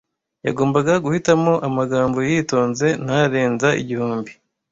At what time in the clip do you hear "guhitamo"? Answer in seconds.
1.05-1.53